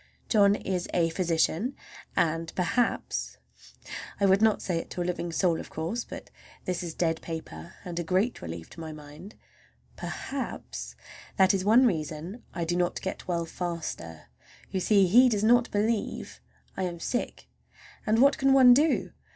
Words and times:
John 0.29 0.55
is 0.55 0.89
a 0.95 1.09
physician, 1.11 1.75
and 2.15 2.51
perhaps—(I 2.55 4.25
would 4.25 4.41
not 4.41 4.63
say 4.63 4.79
it 4.79 4.89
to 4.89 4.99
a 5.03 5.03
living 5.05 5.31
soul, 5.31 5.59
of 5.59 5.69
course, 5.69 6.05
but 6.05 6.31
this 6.65 6.81
is 6.81 6.95
dead 6.95 7.21
paper 7.21 7.75
and 7.85 7.99
a 7.99 8.03
great 8.03 8.41
relief 8.41 8.67
to 8.71 8.79
my 8.79 8.91
mind)—perhaps 8.93 10.95
that 11.37 11.53
is 11.53 11.63
one 11.63 11.85
reason 11.85 12.41
I 12.51 12.63
do 12.63 12.75
not 12.75 12.99
get 13.03 13.27
well 13.27 13.45
faster. 13.45 14.29
You 14.71 14.79
see, 14.79 15.05
he 15.05 15.29
does 15.29 15.43
not 15.43 15.69
believe 15.69 16.41
I 16.75 16.81
am 16.81 16.99
sick! 16.99 17.47
And 18.03 18.23
what 18.23 18.39
can 18.39 18.53
one 18.53 18.73
do? 18.73 19.11